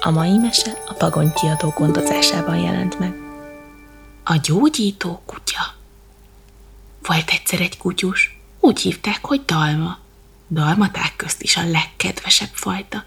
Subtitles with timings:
[0.00, 3.14] A mai mese a Pagony kiadó gondozásában jelent meg.
[4.24, 5.74] A gyógyító kutya.
[7.02, 9.98] Volt egyszer egy kutyus, úgy hívták, hogy Dalma.
[10.48, 13.04] Dalmaták közt is a legkedvesebb fajta.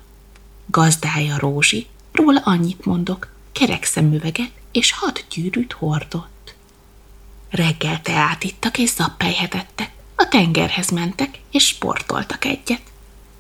[0.66, 6.56] Gazdája Rózsi, róla annyit mondok, kerek szemüveget és hat gyűrűt hordott.
[7.50, 12.82] Reggel teát ittak és zappelyhetettek, a tengerhez mentek és sportoltak egyet.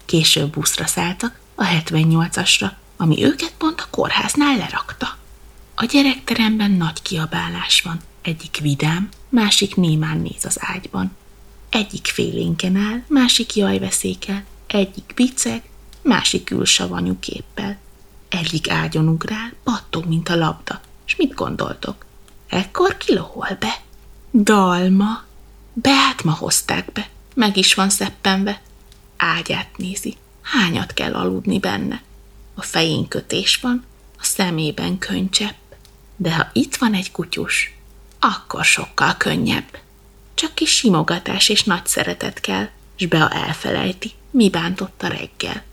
[0.05, 5.17] Később buszra szálltak, a 78-asra, ami őket pont a kórháznál lerakta.
[5.75, 7.99] A gyerekteremben nagy kiabálás van.
[8.21, 11.15] Egyik vidám, másik némán néz az ágyban.
[11.69, 15.63] Egyik félénken áll, másik jajveszékel, egyik biceg,
[16.01, 17.77] másik ül savanyú képpel.
[18.29, 20.81] Egyik ágyon ugrál, pattog, mint a labda.
[21.05, 22.05] És mit gondoltok?
[22.49, 23.81] Ekkor kilohol be.
[24.31, 25.23] Dalma.
[25.73, 27.09] Beát ma hozták be.
[27.33, 28.61] Meg is van szeppenve.
[29.17, 30.17] Ágyát nézi.
[30.41, 32.01] Hányat kell aludni benne?
[32.53, 33.85] A fején kötés van,
[34.19, 35.55] a szemében könycsepp.
[36.15, 37.75] De ha itt van egy kutyus,
[38.19, 39.77] akkor sokkal könnyebb.
[40.33, 45.63] Csak kis simogatás és nagy szeretet kell, s Bea elfelejti, mi bántotta reggel.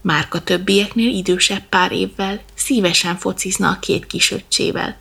[0.00, 4.96] Márka többieknél idősebb pár évvel szívesen focizna a két kis öccsével.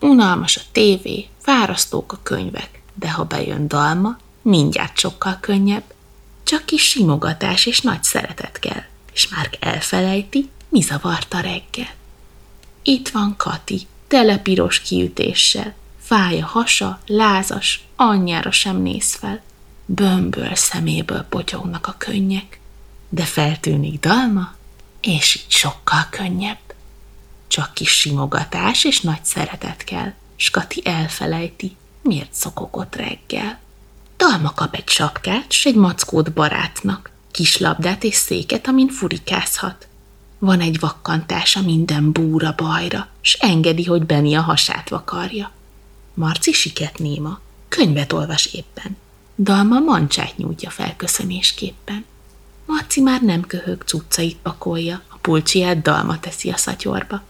[0.00, 5.94] Unalmas a tévé, fárasztók a könyvek, de ha bejön dalma, mindjárt sokkal könnyebb.
[6.42, 8.82] Csak kis simogatás és nagy szeretet kell,
[9.12, 11.94] és már elfelejti, mi zavarta reggel.
[12.82, 19.42] Itt van Kati, tele piros kiütéssel, fáj a hasa, lázas, anyjára sem néz fel.
[19.86, 22.60] Bömböl szeméből potyognak a könnyek,
[23.08, 24.54] de feltűnik dalma,
[25.00, 26.58] és így sokkal könnyebb.
[27.46, 33.58] Csak kis simogatás és nagy szeretet kell, s Kati elfelejti, miért szokogott reggel.
[34.16, 39.87] Dalma kap egy sapkát, s egy mackót barátnak, kis labdát és széket, amin furikázhat.
[40.38, 45.52] Van egy vakkantása minden búra bajra, s engedi, hogy Beni a hasát vakarja.
[46.14, 48.96] Marci siket néma, könyvet olvas éppen.
[49.38, 52.04] Dalma mancsát nyújtja fel köszönésképpen.
[52.66, 57.22] Marci már nem köhög, cuccait pakolja, a pulcsiát Dalma teszi a szatyorba.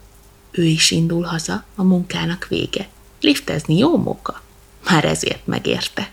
[0.50, 2.88] Ő is indul haza, a munkának vége.
[3.20, 4.42] Liftezni jó móka?
[4.84, 6.10] Már ezért megérte.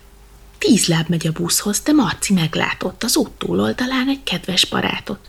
[0.57, 5.19] Tíz láb megy a buszhoz, de Marci meglátott az út túloldalán egy kedves barátot.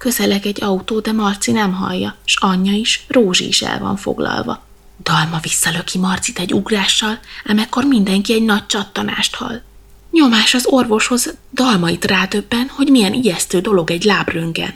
[0.00, 4.62] Közeleg egy autó, de Marci nem hallja, s anyja is, Rózsi is el van foglalva.
[5.02, 9.62] Dalma visszalöki Marcit egy ugrással, ám ekkor mindenki egy nagy csattanást hall.
[10.10, 14.74] Nyomás az orvoshoz Dalmait rádöbben, hogy milyen ijesztő dolog egy lábröngen.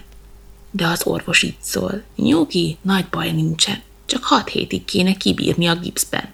[0.70, 5.74] De az orvos így szól, nyugi, nagy baj nincsen, csak hat hétig kéne kibírni a
[5.74, 6.28] gipszben.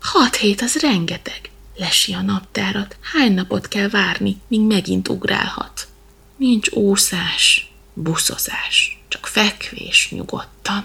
[0.00, 1.50] Hat hét az rengeteg.
[1.76, 5.88] Lesi a naptárat, hány napot kell várni, míg megint ugrálhat.
[6.36, 10.84] Nincs úszás, buszozás, csak fekvés nyugodtan.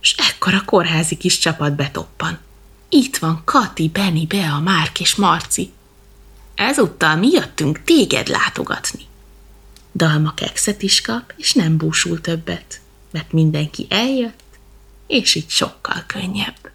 [0.00, 2.38] És ekkor a kórházi kis csapat betoppan.
[2.88, 5.72] Itt van Kati, Beni, Bea, Márk és Marci.
[6.54, 9.06] Ezúttal mi jöttünk téged látogatni.
[9.92, 12.80] Dalma kekszet is kap, és nem búsul többet,
[13.10, 14.58] mert mindenki eljött,
[15.06, 16.67] és így sokkal könnyebb.